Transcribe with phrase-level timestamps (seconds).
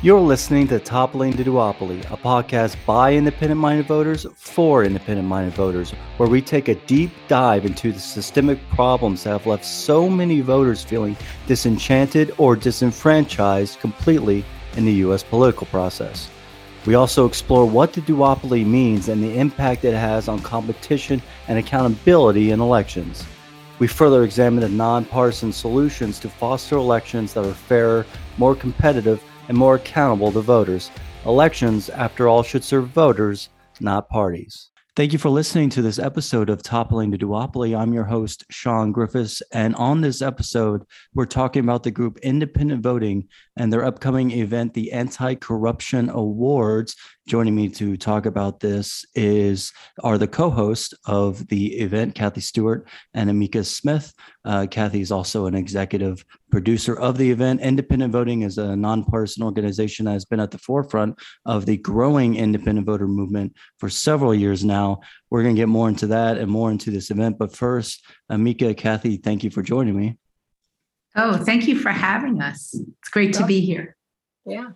[0.00, 5.54] You're listening to Toppling the Duopoly, a podcast by independent minded voters for independent minded
[5.54, 10.08] voters, where we take a deep dive into the systemic problems that have left so
[10.08, 11.16] many voters feeling
[11.48, 14.44] disenchanted or disenfranchised completely
[14.76, 15.24] in the U.S.
[15.24, 16.30] political process.
[16.86, 21.58] We also explore what the duopoly means and the impact it has on competition and
[21.58, 23.24] accountability in elections.
[23.80, 28.06] We further examine the nonpartisan solutions to foster elections that are fairer,
[28.36, 30.90] more competitive, and more accountable to voters.
[31.26, 33.48] Elections, after all, should serve voters,
[33.80, 34.70] not parties.
[34.98, 37.78] Thank you for listening to this episode of Toppling the Duopoly.
[37.78, 39.40] I'm your host, Sean Griffiths.
[39.52, 40.82] And on this episode,
[41.14, 46.96] we're talking about the group Independent Voting and their upcoming event, the Anti Corruption Awards.
[47.28, 49.70] Joining me to talk about this is
[50.02, 54.14] are the co-hosts of the event, Kathy Stewart and Amika Smith.
[54.46, 57.60] Uh, Kathy is also an executive producer of the event.
[57.60, 62.36] Independent Voting is a nonpartisan organization that has been at the forefront of the growing
[62.36, 64.98] independent voter movement for several years now.
[65.28, 67.36] We're going to get more into that and more into this event.
[67.36, 70.16] But first, Amika, Kathy, thank you for joining me.
[71.14, 72.72] Oh, thank you for having us.
[72.72, 73.98] It's great to be here.
[74.46, 74.70] Yeah.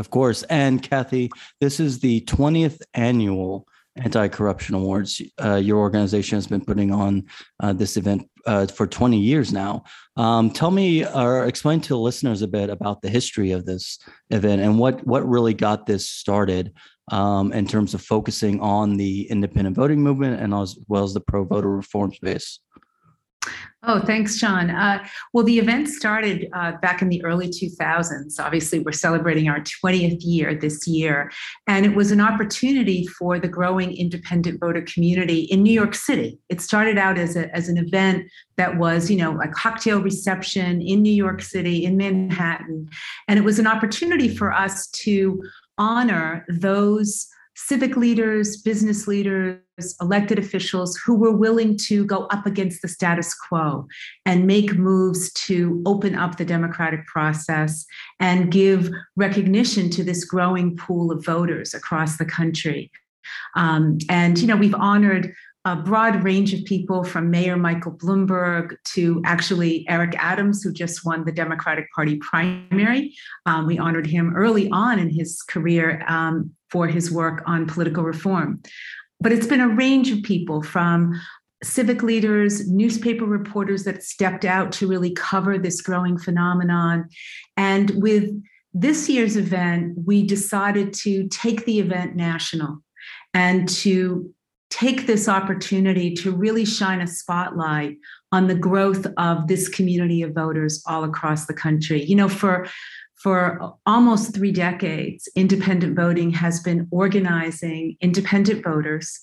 [0.00, 0.44] Of course.
[0.44, 5.20] And Kathy, this is the 20th annual Anti Corruption Awards.
[5.38, 7.26] Uh, your organization has been putting on
[7.62, 9.84] uh, this event uh, for 20 years now.
[10.16, 13.98] Um, tell me or explain to the listeners a bit about the history of this
[14.30, 16.72] event and what, what really got this started
[17.12, 21.20] um, in terms of focusing on the independent voting movement and as well as the
[21.20, 22.60] pro voter reform space.
[23.82, 24.68] Oh, thanks, John.
[24.68, 25.02] Uh,
[25.32, 28.38] well, the event started uh, back in the early 2000s.
[28.38, 31.30] Obviously, we're celebrating our 20th year this year.
[31.66, 36.38] And it was an opportunity for the growing independent voter community in New York City.
[36.50, 38.26] It started out as, a, as an event
[38.58, 42.86] that was, you know, a cocktail reception in New York City, in Manhattan.
[43.28, 45.42] And it was an opportunity for us to
[45.78, 47.26] honor those
[47.66, 49.60] civic leaders, business leaders,
[50.00, 53.86] elected officials who were willing to go up against the status quo
[54.24, 57.84] and make moves to open up the democratic process
[58.18, 62.90] and give recognition to this growing pool of voters across the country.
[63.54, 65.32] Um, and, you know, we've honored
[65.64, 71.04] a broad range of people from Mayor Michael Bloomberg to actually Eric Adams, who just
[71.04, 73.14] won the Democratic Party primary.
[73.44, 78.04] Um, we honored him early on in his career um, for his work on political
[78.04, 78.62] reform.
[79.20, 81.20] But it's been a range of people from
[81.62, 87.06] civic leaders, newspaper reporters that stepped out to really cover this growing phenomenon.
[87.58, 88.30] And with
[88.72, 92.78] this year's event, we decided to take the event national
[93.34, 94.32] and to
[94.70, 97.98] take this opportunity to really shine a spotlight
[98.32, 102.02] on the growth of this community of voters all across the country.
[102.04, 102.66] You know, for
[103.16, 109.20] for almost three decades, independent voting has been organizing independent voters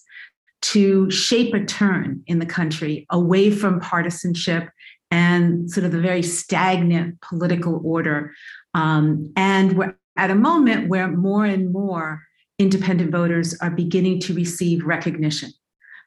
[0.62, 4.70] to shape a turn in the country away from partisanship
[5.10, 8.34] and sort of the very stagnant political order.
[8.76, 12.27] Um, and we're at a moment where more and more
[12.60, 15.52] independent voters are beginning to receive recognition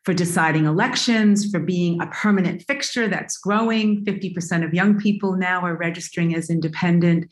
[0.04, 4.02] for deciding elections, for being a permanent fixture that's growing.
[4.04, 7.28] 50% of young people now are registering as independent.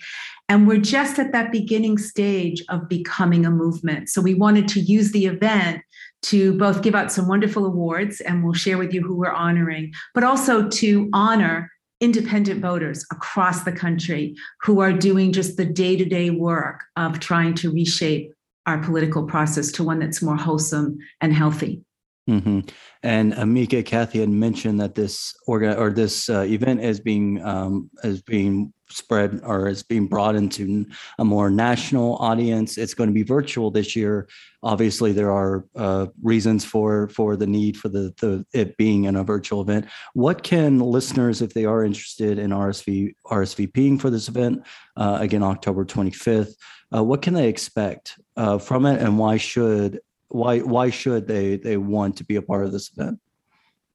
[0.51, 4.11] And we're just at that beginning stage of becoming a movement.
[4.11, 5.83] So we wanted to use the event
[6.23, 9.93] to both give out some wonderful awards, and we'll share with you who we're honoring,
[10.15, 15.97] but also to honor independent voters across the country who are doing just the day
[15.97, 18.33] to day work of trying to reshape
[18.69, 21.83] our political process to one that's more wholesome and healthy.
[22.29, 22.61] Mm-hmm.
[23.03, 27.91] And Amika, Kathy had mentioned that this organ or this uh, event is being um,
[28.05, 30.87] is being spread or is being brought into
[31.19, 32.79] a more national audience.
[32.79, 34.29] It's going to be virtual this year.
[34.63, 39.17] Obviously, there are uh, reasons for for the need for the, the it being in
[39.17, 39.87] a virtual event.
[40.15, 44.65] What can listeners, if they are interested in RSV RSVPing for this event,
[44.97, 46.55] uh, again October 25th,
[46.95, 51.57] uh, what can they expect uh, from it, and why should why why should they
[51.57, 53.21] they want to be a part of this event?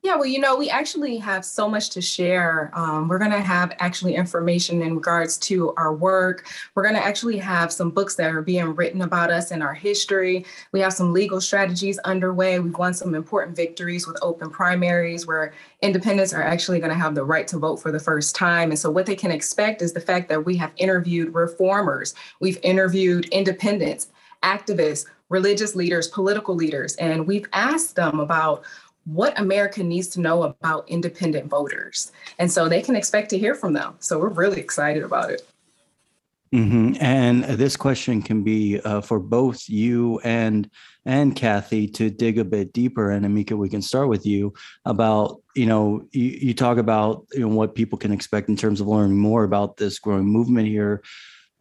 [0.03, 2.71] Yeah, well, you know, we actually have so much to share.
[2.73, 6.45] Um, we're going to have actually information in regards to our work.
[6.75, 9.73] We're going to actually have some books that are being written about us and our
[9.73, 10.45] history.
[10.73, 12.59] We have some legal strategies underway.
[12.59, 17.15] We've won some important victories with open primaries where independents are actually going to have
[17.15, 18.71] the right to vote for the first time.
[18.71, 22.59] And so, what they can expect is the fact that we have interviewed reformers, we've
[22.61, 24.09] interviewed independents,
[24.43, 28.63] activists, religious leaders, political leaders, and we've asked them about
[29.05, 32.11] what America needs to know about independent voters.
[32.39, 33.95] And so they can expect to hear from them.
[33.99, 35.47] So we're really excited about it.
[36.53, 37.01] Mm-hmm.
[37.03, 40.69] And this question can be uh, for both you and
[41.05, 43.09] and Kathy to dig a bit deeper.
[43.09, 44.53] And Amika, we can start with you
[44.85, 48.81] about you know you, you talk about you know what people can expect in terms
[48.81, 51.01] of learning more about this growing movement here.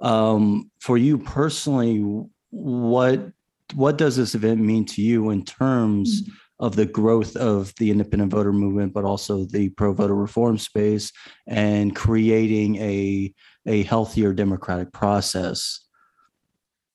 [0.02, 2.04] Um, for you personally,
[2.50, 3.32] what
[3.72, 6.28] what does this event mean to you in terms?
[6.60, 11.10] Of the growth of the independent voter movement, but also the pro voter reform space
[11.48, 13.34] and creating a
[13.66, 15.80] a healthier democratic process?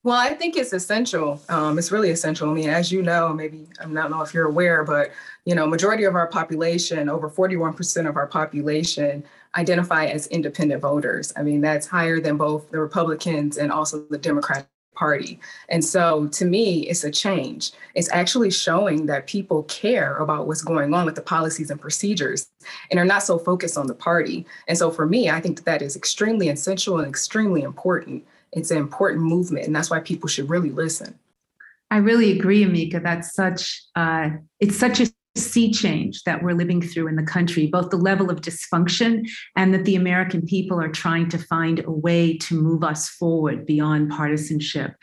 [0.03, 1.41] Well, I think it's essential.
[1.49, 2.49] Um, it's really essential.
[2.49, 5.11] I mean, as you know, maybe I don't know if you're aware, but
[5.43, 9.23] you know, majority of our population, over 41% of our population,
[9.57, 11.33] identify as independent voters.
[11.35, 14.67] I mean, that's higher than both the Republicans and also the Democratic
[14.97, 15.39] Party.
[15.69, 17.71] And so to me, it's a change.
[17.93, 22.49] It's actually showing that people care about what's going on with the policies and procedures
[22.89, 24.45] and are not so focused on the party.
[24.67, 28.25] And so for me, I think that, that is extremely essential and extremely important.
[28.53, 31.19] It's an important movement, and that's why people should really listen.
[31.91, 33.01] I really agree, Amika.
[33.01, 34.29] That's such uh,
[34.59, 38.29] it's such a sea change that we're living through in the country, both the level
[38.29, 42.83] of dysfunction and that the American people are trying to find a way to move
[42.83, 44.95] us forward beyond partisanship.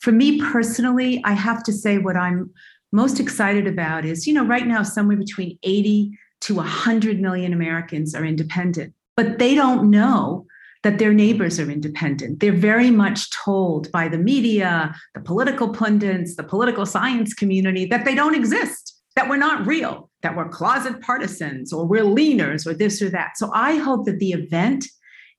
[0.00, 2.50] For me personally, I have to say what I'm
[2.92, 8.14] most excited about is, you know, right now, somewhere between 80 to 100 million Americans
[8.14, 10.46] are independent, but they don't know
[10.82, 12.40] that their neighbors are independent.
[12.40, 18.04] They're very much told by the media, the political pundits, the political science community that
[18.04, 22.72] they don't exist that we're not real, that we're closet partisans or we're leaners or
[22.72, 23.36] this or that.
[23.36, 24.86] So I hope that the event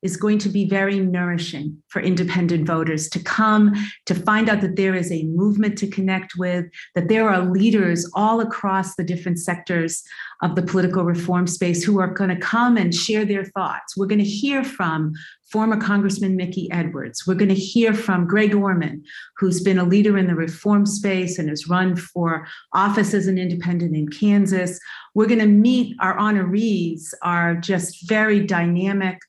[0.02, 3.74] is going to be very nourishing for independent voters to come
[4.06, 6.66] to find out that there is a movement to connect with,
[6.96, 10.04] that there are leaders all across the different sectors
[10.42, 13.96] of the political reform space who are going to come and share their thoughts.
[13.96, 15.14] We're going to hear from
[15.52, 17.28] former Congressman Mickey Edwards.
[17.28, 19.04] We're going to hear from Greg Orman,
[19.38, 23.38] who's been a leader in the reform space and has run for office as an
[23.38, 24.80] independent in Kansas.
[25.14, 29.20] We're going to meet our honorees, our just very dynamic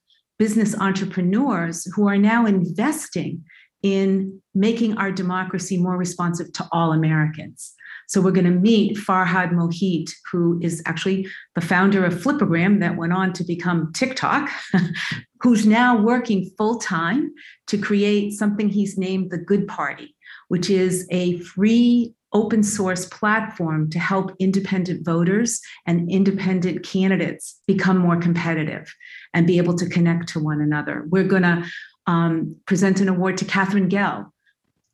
[0.43, 3.45] business entrepreneurs who are now investing
[3.85, 7.73] in making our democracy more responsive to all Americans.
[8.09, 12.97] So we're going to meet Farhad Mohit, who is actually the founder of Flipagram that
[12.97, 14.51] went on to become TikTok,
[15.43, 17.33] who's now working full time
[17.69, 20.13] to create something he's named the Good Party,
[20.49, 27.99] which is a free open source platform to help independent voters and independent candidates become
[27.99, 28.95] more competitive
[29.35, 31.05] and be able to connect to one another.
[31.09, 31.65] We're going to
[32.07, 34.27] um, present an award to Katherine Gehl,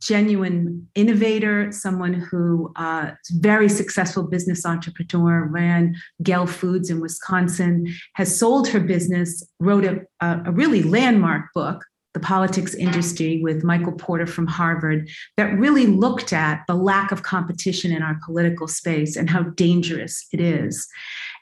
[0.00, 8.36] genuine innovator, someone who uh, very successful business entrepreneur, ran Gehl Foods in Wisconsin, has
[8.36, 11.84] sold her business, wrote a, a really landmark book
[12.14, 17.22] the politics industry with Michael Porter from Harvard that really looked at the lack of
[17.22, 20.88] competition in our political space and how dangerous it is.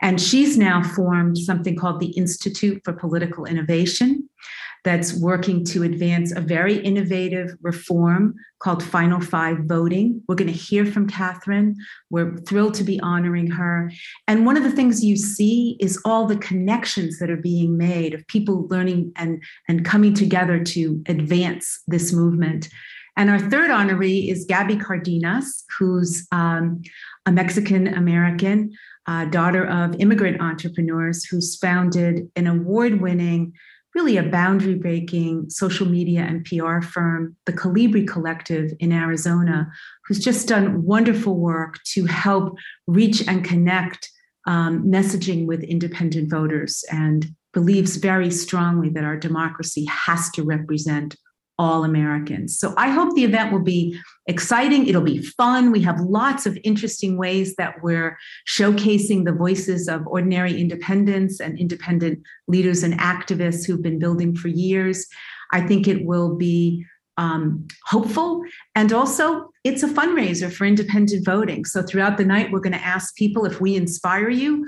[0.03, 4.29] And she's now formed something called the Institute for Political Innovation
[4.87, 10.23] that's working to advance a very innovative reform called Final Five voting.
[10.29, 11.75] We're going to hear from Katherine.
[12.09, 13.91] We're thrilled to be honoring her.
[14.29, 18.15] And one of the things you see is all the connections that are being made
[18.15, 22.69] of people learning and, and coming together to advance this movement.
[23.17, 26.83] And our third honoree is Gabby Cardenas, who's um,
[27.25, 28.71] a Mexican American,
[29.07, 33.53] uh, daughter of immigrant entrepreneurs, who's founded an award winning
[33.97, 39.73] really a boundary breaking social media and PR firm, the Calibri Collective in Arizona,
[40.05, 44.11] who's just done wonderful work to help reach and connect
[44.47, 51.17] um, messaging with independent voters and believes very strongly that our democracy has to represent
[51.59, 52.59] all Americans.
[52.59, 54.87] So I hope the event will be exciting.
[54.87, 55.73] It'll be fun.
[55.73, 61.59] We have lots of interesting ways that we're showcasing the voices of ordinary independents and
[61.59, 65.07] independent leaders and activists who've been building for years.
[65.53, 66.85] I think it will be
[67.19, 68.43] um, hopeful.
[68.75, 71.65] And also, it's a fundraiser for independent voting.
[71.65, 74.67] So, throughout the night, we're going to ask people if we inspire you,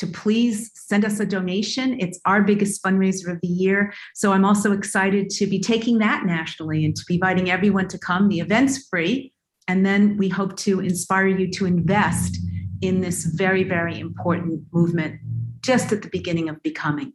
[0.00, 2.00] to please send us a donation.
[2.00, 3.92] It's our biggest fundraiser of the year.
[4.14, 7.98] So I'm also excited to be taking that nationally and to be inviting everyone to
[7.98, 8.28] come.
[8.28, 9.34] The event's free.
[9.68, 12.38] And then we hope to inspire you to invest
[12.80, 15.20] in this very, very important movement
[15.60, 17.12] just at the beginning of becoming.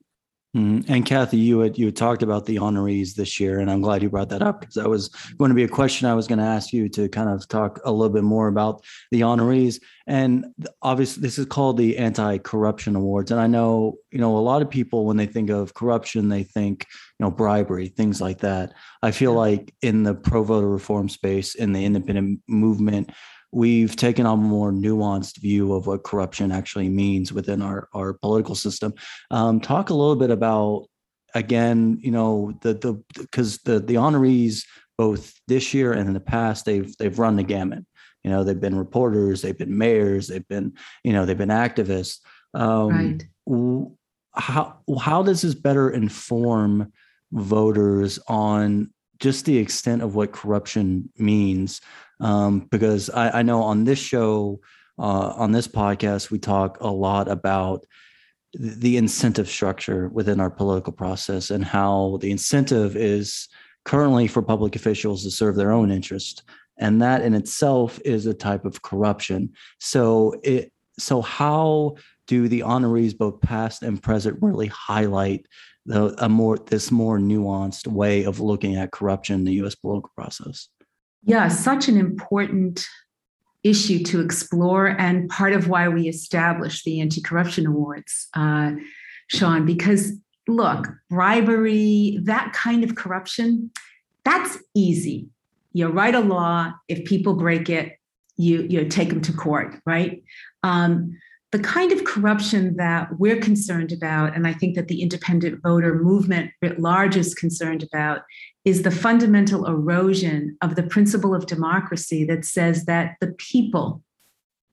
[0.55, 0.89] Mm-hmm.
[0.91, 4.01] And Kathy, you had you had talked about the honorees this year, and I'm glad
[4.01, 6.39] you brought that up because that was going to be a question I was going
[6.39, 8.81] to ask you to kind of talk a little bit more about
[9.11, 9.81] the honorees.
[10.07, 10.45] And
[10.81, 14.69] obviously, this is called the Anti-Corruption Awards, and I know you know a lot of
[14.69, 16.85] people when they think of corruption, they think
[17.19, 18.73] you know bribery, things like that.
[19.01, 23.11] I feel like in the pro voter reform space, in the independent movement,
[23.55, 28.53] we've taken a more nuanced view of what corruption actually means within our, our political
[28.53, 28.93] system.
[29.31, 30.87] Um, talk a little bit about
[31.33, 34.65] again, you know, the the because the the honorees
[34.97, 37.85] both this year and in the past they've they've run the gamut.
[38.25, 40.73] You know, they've been reporters, they've been mayors, they've been
[41.05, 42.19] you know they've been activists.
[42.53, 43.95] Um, right.
[44.33, 46.91] How how does this better inform
[47.31, 51.79] voters on just the extent of what corruption means
[52.19, 54.59] um, because I, I, know on this show,
[54.97, 57.85] uh, on this podcast, we talk a lot about
[58.53, 63.49] the incentive structure within our political process and how the incentive is
[63.83, 66.43] currently for public officials to serve their own interest.
[66.77, 69.53] And that in itself is a type of corruption.
[69.79, 71.95] So it so how
[72.27, 75.45] do the honorees both past and present really highlight
[75.85, 80.11] the a more this more nuanced way of looking at corruption in the US political
[80.15, 80.69] process
[81.25, 82.85] yeah, such an important
[83.63, 88.73] issue to explore, and part of why we established the Anti Corruption Awards, uh,
[89.27, 90.13] Sean, because
[90.47, 93.71] look, bribery, that kind of corruption,
[94.23, 95.27] that's easy.
[95.73, 97.97] You write a law, if people break it,
[98.37, 100.23] you, you take them to court, right?
[100.61, 101.17] Um,
[101.51, 105.95] the kind of corruption that we're concerned about, and I think that the independent voter
[105.95, 108.21] movement writ large is concerned about,
[108.65, 114.03] is the fundamental erosion of the principle of democracy that says that the people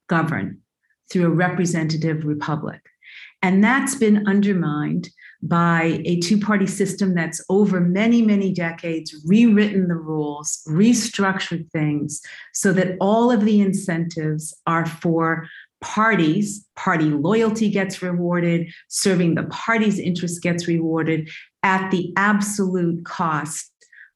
[0.08, 0.60] govern
[1.10, 2.80] through a representative republic.
[3.42, 5.10] And that's been undermined
[5.42, 12.22] by a two party system that's over many, many decades rewritten the rules, restructured things
[12.52, 15.48] so that all of the incentives are for
[15.82, 21.28] parties, party loyalty gets rewarded, serving the party's interest gets rewarded
[21.62, 23.68] at the absolute cost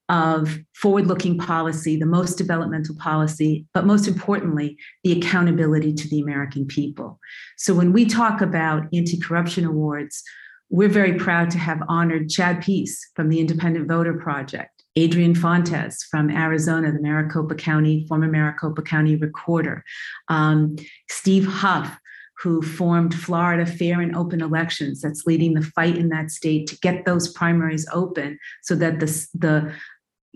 [0.09, 6.21] of forward looking policy, the most developmental policy, but most importantly, the accountability to the
[6.21, 7.19] American people.
[7.57, 10.23] So when we talk about anti corruption awards,
[10.71, 16.03] we're very proud to have honored Chad Peace from the Independent Voter Project, Adrian Fontes
[16.05, 19.85] from Arizona, the Maricopa County, former Maricopa County recorder,
[20.29, 20.77] um,
[21.09, 21.99] Steve Hough,
[22.39, 26.79] who formed Florida Fair and Open Elections, that's leading the fight in that state to
[26.79, 29.73] get those primaries open so that the, the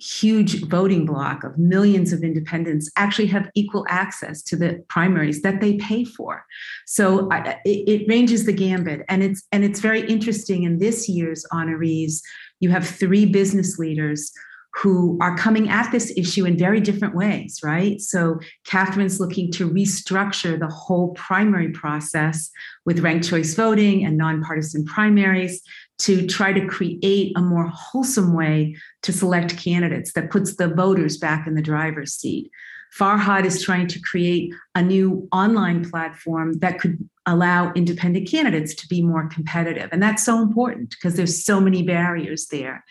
[0.01, 5.61] huge voting block of millions of independents actually have equal access to the primaries that
[5.61, 6.45] they pay for.
[6.87, 11.45] So it, it, ranges the gambit and it's and it's very interesting in this year's
[11.53, 12.23] honorees
[12.61, 14.33] you have three business leaders
[14.75, 18.01] who are coming at this issue in very different ways, right?
[18.01, 22.51] So Katherine's looking to restructure the whole primary process
[22.85, 25.61] with ranked choice voting and nonpartisan primaries
[25.99, 31.19] to try to create a more wholesome way to select candidates that puts the voters
[31.19, 32.51] back in the driver's seat.
[32.99, 38.89] Farhad is trying to create a new online platform that could allow independent candidates to
[38.89, 39.89] be more competitive.
[39.93, 42.85] And that's so important because there's so many barriers there.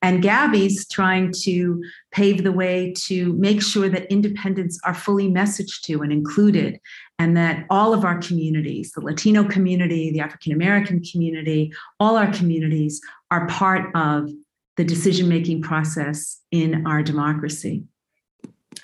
[0.00, 5.82] And Gabby's trying to pave the way to make sure that independents are fully messaged
[5.86, 6.80] to and included,
[7.18, 12.32] and that all of our communities, the Latino community, the African American community, all our
[12.32, 13.00] communities
[13.30, 14.30] are part of
[14.76, 17.82] the decision making process in our democracy.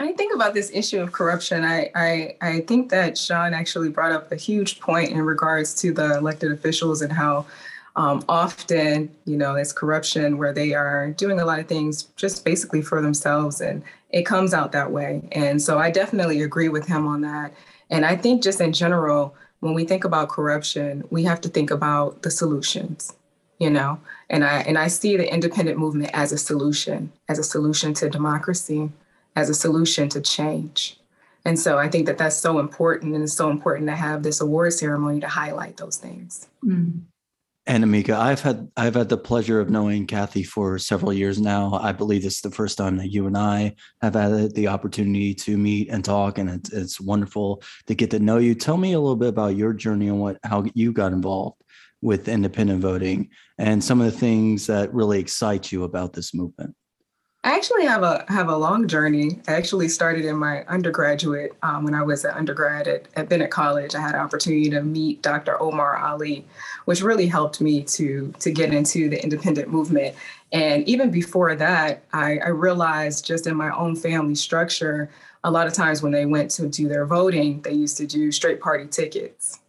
[0.00, 1.64] I think about this issue of corruption.
[1.64, 5.92] I, I, I think that Sean actually brought up a huge point in regards to
[5.92, 7.47] the elected officials and how
[7.96, 12.44] um, often, you know, it's corruption where they are doing a lot of things just
[12.44, 15.22] basically for themselves, and it comes out that way.
[15.32, 17.52] And so I definitely agree with him on that.
[17.90, 21.70] And I think just in general, when we think about corruption, we have to think
[21.70, 23.14] about the solutions,
[23.58, 23.98] you know.
[24.28, 28.10] And I and I see the independent movement as a solution, as a solution to
[28.10, 28.90] democracy,
[29.36, 30.98] as a solution to change.
[31.44, 34.40] And so I think that that's so important, and it's so important to have this
[34.40, 36.48] award ceremony to highlight those things.
[36.64, 37.02] Mm.
[37.66, 41.78] And Amika, I've had I've had the pleasure of knowing Kathy for several years now.
[41.80, 45.33] I believe this is the first time that you and I have had the opportunity
[45.35, 48.54] to meet and talk, and it's, it's wonderful to get to know you.
[48.54, 51.62] Tell me a little bit about your journey and what how you got involved
[52.02, 56.76] with independent voting and some of the things that really excite you about this movement.
[57.44, 59.38] I actually have a have a long journey.
[59.46, 63.50] I actually started in my undergraduate um, when I was an undergrad at, at Bennett
[63.50, 63.94] College.
[63.94, 65.60] I had an opportunity to meet Dr.
[65.60, 66.46] Omar Ali,
[66.86, 70.16] which really helped me to to get into the independent movement.
[70.52, 75.10] And even before that, I, I realized just in my own family structure,
[75.42, 78.32] a lot of times when they went to do their voting, they used to do
[78.32, 79.60] straight party tickets.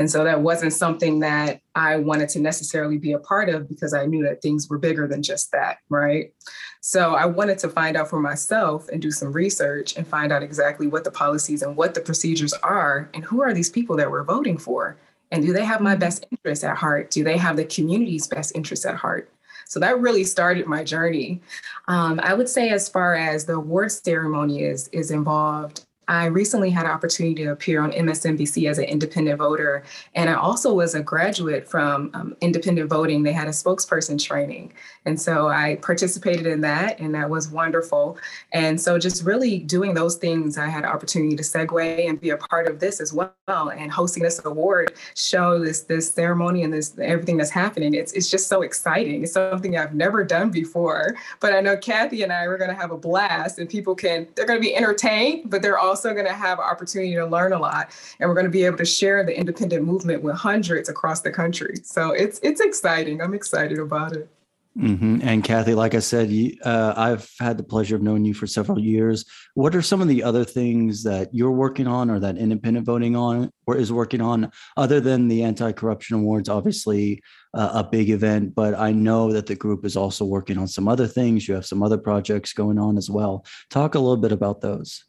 [0.00, 3.92] And so that wasn't something that I wanted to necessarily be a part of because
[3.92, 6.32] I knew that things were bigger than just that, right?
[6.80, 10.42] So I wanted to find out for myself and do some research and find out
[10.42, 14.10] exactly what the policies and what the procedures are and who are these people that
[14.10, 14.96] we're voting for?
[15.30, 17.10] And do they have my best interests at heart?
[17.10, 19.30] Do they have the community's best interests at heart?
[19.66, 21.40] So that really started my journey.
[21.86, 26.70] Um, I would say, as far as the award ceremony is is involved, I recently
[26.70, 29.84] had an opportunity to appear on MSNBC as an independent voter.
[30.16, 33.22] And I also was a graduate from um, independent voting.
[33.22, 34.72] They had a spokesperson training.
[35.06, 38.18] And so I participated in that, and that was wonderful.
[38.52, 42.30] And so just really doing those things, I had an opportunity to segue and be
[42.30, 43.30] a part of this as well.
[43.46, 47.94] And hosting this award show, this this ceremony and this everything that's happening.
[47.94, 49.22] It's it's just so exciting.
[49.22, 51.16] It's something I've never done before.
[51.38, 54.26] But I know Kathy and I are going to have a blast, and people can
[54.34, 57.26] they're going to be entertained, but they're also also going to have an opportunity to
[57.26, 60.34] learn a lot and we're going to be able to share the independent movement with
[60.34, 61.74] hundreds across the country.
[61.82, 63.20] So it's it's exciting.
[63.20, 64.28] I'm excited about it.
[64.78, 65.22] Mm-hmm.
[65.22, 66.30] and kathy like i said
[66.64, 69.24] uh, i've had the pleasure of knowing you for several years.
[69.54, 73.16] What are some of the other things that you're working on or that independent voting
[73.16, 76.48] on or is working on other than the anti-corruption awards?
[76.48, 77.20] Obviously
[77.52, 80.86] uh, a big event but i know that the group is also working on some
[80.86, 81.48] other things.
[81.48, 83.44] You have some other projects going on as well.
[83.70, 85.04] Talk a little bit about those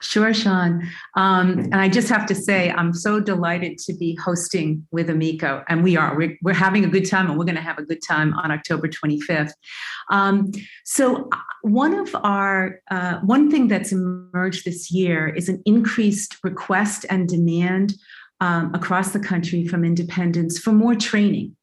[0.00, 0.88] Sure, Sean.
[1.16, 5.64] Um, and I just have to say, I'm so delighted to be hosting with Amika,
[5.68, 6.16] and we are.
[6.16, 8.50] We're, we're having a good time, and we're going to have a good time on
[8.50, 9.52] October 25th.
[10.10, 10.50] Um,
[10.84, 16.38] so, uh, one of our uh, one thing that's emerged this year is an increased
[16.42, 17.94] request and demand
[18.40, 21.56] um, across the country from independents for more training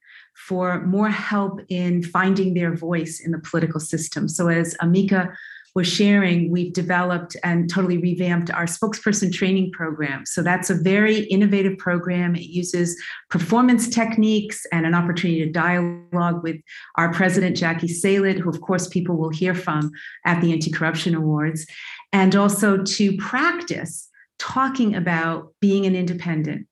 [0.48, 4.28] for more help in finding their voice in the political system.
[4.30, 5.34] So, as Amika
[5.80, 10.26] was sharing, we've developed and totally revamped our spokesperson training program.
[10.26, 12.36] So that's a very innovative program.
[12.36, 16.58] It uses performance techniques and an opportunity to dialogue with
[16.96, 19.90] our president, Jackie Salit, who, of course, people will hear from
[20.26, 21.66] at the Anti Corruption Awards,
[22.12, 26.68] and also to practice talking about being an independent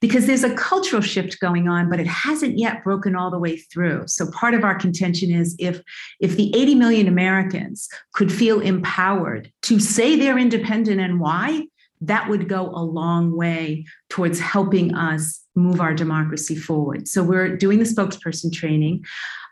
[0.00, 3.56] because there's a cultural shift going on but it hasn't yet broken all the way
[3.56, 5.80] through so part of our contention is if
[6.20, 11.66] if the 80 million americans could feel empowered to say they're independent and why
[12.00, 17.08] that would go a long way towards helping us move our democracy forward.
[17.08, 19.04] So we're doing the spokesperson training.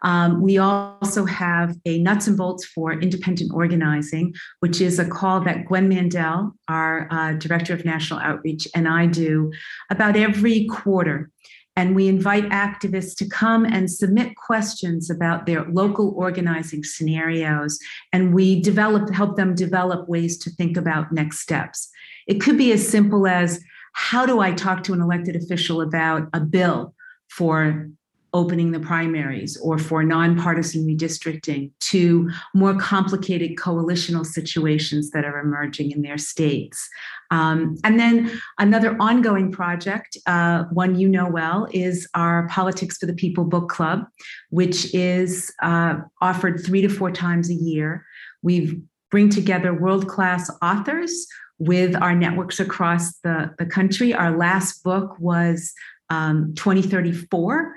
[0.03, 5.41] Um, we also have a nuts and bolts for independent organizing, which is a call
[5.41, 9.53] that Gwen Mandel, our uh, director of national outreach, and I do
[9.91, 11.31] about every quarter.
[11.79, 17.79] And we invite activists to come and submit questions about their local organizing scenarios.
[18.15, 21.91] And we develop, help them develop ways to think about next steps.
[22.27, 26.29] It could be as simple as how do I talk to an elected official about
[26.33, 26.95] a bill
[27.29, 27.91] for
[28.37, 35.91] opening the primaries or for nonpartisan redistricting to more complicated coalitional situations that are emerging
[35.91, 36.87] in their states.
[37.31, 43.07] Um, and then another ongoing project, uh, one you know well, is our Politics for
[43.07, 44.05] the People book club,
[44.51, 48.05] which is uh, offered three to four times a year.
[48.43, 51.27] We bring together world class authors
[51.59, 54.13] with our networks across the, the country.
[54.13, 55.73] Our last book was
[56.11, 57.75] um, 2034,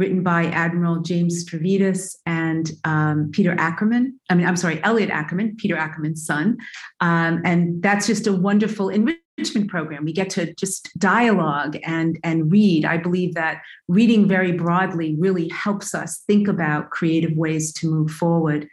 [0.00, 4.18] written by Admiral James Stavridis and um, Peter Ackerman.
[4.30, 6.56] I mean, I'm sorry, Elliot Ackerman, Peter Ackerman's son.
[7.00, 10.06] Um, and that's just a wonderful enrichment program.
[10.06, 12.86] We get to just dialogue and, and read.
[12.86, 18.10] I believe that reading very broadly really helps us think about creative ways to move
[18.10, 18.66] forward.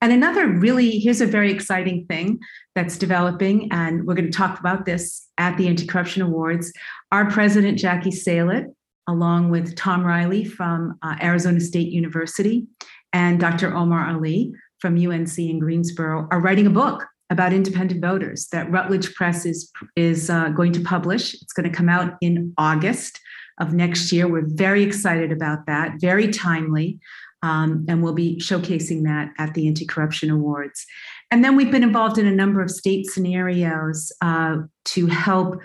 [0.00, 2.38] And another really, here's a very exciting thing
[2.74, 6.72] that's developing, and we're going to talk about this at the Anti Corruption Awards.
[7.10, 8.66] Our president, Jackie Salit,
[9.08, 12.66] along with Thom Reilly from uh, Arizona State University
[13.12, 13.74] and Dr.
[13.74, 19.14] Omar Ali from UNC in Greensboro, are writing a book about independent voters that Routledge
[19.14, 21.34] Press is, is uh, going to publish.
[21.34, 23.20] It's going to come out in August
[23.60, 24.28] of next year.
[24.28, 27.00] We're very excited about that, very timely.
[27.42, 30.84] Um, and we'll be showcasing that at the Anti Corruption Awards.
[31.30, 35.60] And then we've been involved in a number of state scenarios uh, to help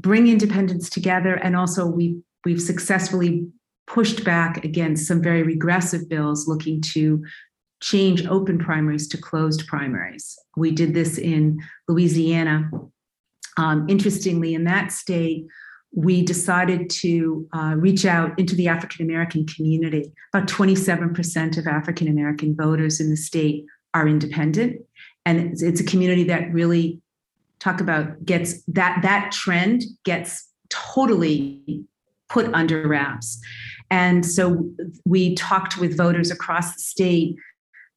[0.00, 1.34] bring independents together.
[1.34, 3.46] And also, we, we've successfully
[3.86, 7.24] pushed back against some very regressive bills looking to
[7.80, 10.36] change open primaries to closed primaries.
[10.56, 12.70] We did this in Louisiana.
[13.56, 15.46] Um, interestingly, in that state,
[15.94, 20.12] we decided to uh, reach out into the African American community.
[20.34, 24.80] About 27% of African American voters in the state are independent.
[25.24, 27.00] And it's, it's a community that really
[27.58, 31.84] talk about gets that that trend gets totally
[32.28, 33.40] put under wraps.
[33.90, 34.70] And so
[35.06, 37.36] we talked with voters across the state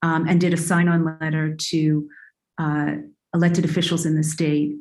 [0.01, 2.09] um, and did a sign on letter to
[2.57, 2.91] uh,
[3.33, 4.73] elected officials in the state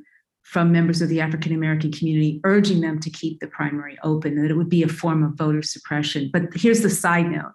[0.42, 4.50] from members of the African American community, urging them to keep the primary open, that
[4.50, 6.30] it would be a form of voter suppression.
[6.32, 7.52] But here's the side note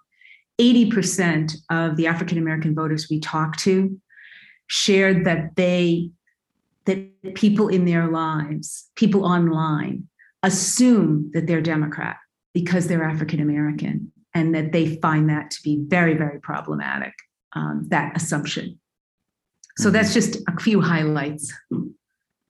[0.60, 4.00] 80% of the African American voters we talked to
[4.68, 6.10] shared that they
[6.86, 10.08] that people in their lives, people online,
[10.46, 12.16] assume that they're Democrat
[12.54, 17.12] because they're African American, and that they find that to be very, very problematic,
[17.52, 18.78] um, that assumption.
[19.76, 21.52] So that's just a few highlights.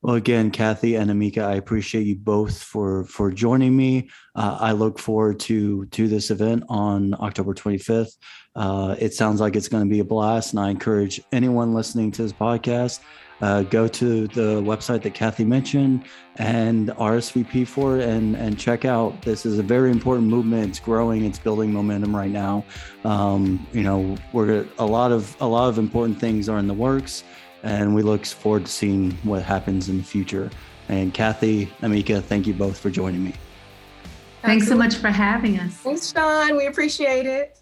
[0.02, 4.08] Well, again, Kathy and Amika, I appreciate you both for for joining me.
[4.34, 8.12] Uh, I look forward to to this event on October 25th.
[8.54, 12.12] Uh, it sounds like it's going to be a blast, and I encourage anyone listening
[12.12, 13.00] to this podcast
[13.40, 16.04] uh, go to the website that Kathy mentioned
[16.36, 19.22] and RSVP for it and and check out.
[19.22, 20.70] This is a very important movement.
[20.70, 21.24] It's growing.
[21.24, 22.64] It's building momentum right now.
[23.04, 26.74] Um, you know, we're a lot of a lot of important things are in the
[26.74, 27.24] works
[27.62, 30.50] and we look forward to seeing what happens in the future.
[30.88, 33.34] And Kathy, Amika, thank you both for joining me.
[34.42, 35.72] Thanks so much for having us.
[35.72, 36.56] Thanks, Sean.
[36.56, 37.58] We appreciate it.